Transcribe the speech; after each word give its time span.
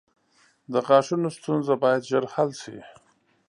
•د 0.71 0.73
غاښونو 0.87 1.29
ستونزه 1.37 1.73
باید 1.83 2.07
ژر 2.09 2.23
حل 2.33 2.49
شي. 2.61 2.77